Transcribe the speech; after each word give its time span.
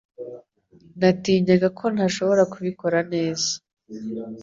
Natinyaga 0.99 1.67
ko 1.79 1.85
ntashobora 1.93 2.43
kubikora 2.53 2.99
neza 3.13 3.49